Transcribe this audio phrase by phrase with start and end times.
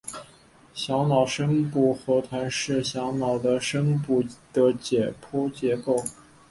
[0.73, 6.03] 小脑深部核团是小脑的深部的解剖结构。